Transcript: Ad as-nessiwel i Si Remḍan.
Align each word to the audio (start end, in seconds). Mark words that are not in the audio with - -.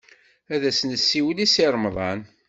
Ad 0.53 0.61
as-nessiwel 0.69 1.37
i 1.45 1.47
Si 1.53 1.65
Remḍan. 1.73 2.21